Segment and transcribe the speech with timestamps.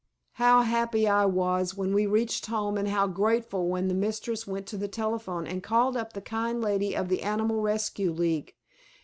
[0.41, 4.65] How happy I was when we reached home and how grateful when the mistress went
[4.69, 8.55] to the telephone and called up the kind lady of the Animal Rescue League.